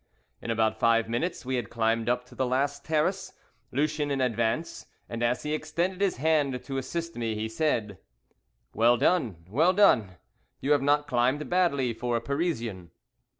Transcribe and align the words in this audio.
In 0.41 0.49
about 0.49 0.79
five 0.79 1.07
minutes 1.07 1.45
we 1.45 1.57
had 1.57 1.69
climbed 1.69 2.09
up 2.09 2.25
to 2.25 2.33
the 2.33 2.47
last 2.47 2.83
terrace, 2.83 3.33
Lucien 3.71 4.09
in 4.09 4.19
advance, 4.19 4.87
and 5.07 5.21
as 5.21 5.43
he 5.43 5.53
extended 5.53 6.01
his 6.01 6.17
hand 6.17 6.63
to 6.63 6.79
assist 6.79 7.15
me 7.15 7.35
he 7.35 7.47
said: 7.47 7.99
"Well 8.73 8.97
done, 8.97 9.45
well 9.47 9.73
done; 9.73 10.13
you 10.59 10.71
have 10.71 10.81
not 10.81 11.05
climbed 11.05 11.47
badly 11.51 11.93
for 11.93 12.17
a 12.17 12.21
Parisian." 12.21 12.89